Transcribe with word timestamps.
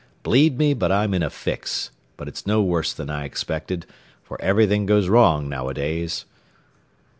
Bleed 0.23 0.57
me, 0.57 0.73
but 0.73 0.91
I'm 0.91 1.13
in 1.13 1.21
a 1.21 1.29
fix; 1.29 1.91
but 2.17 2.27
it's 2.27 2.47
no 2.47 2.63
worse 2.63 2.91
than 2.91 3.07
I 3.11 3.23
expected, 3.23 3.85
for 4.23 4.41
everything 4.41 4.87
goes 4.87 5.09
wrong 5.09 5.47
nowadays." 5.47 6.25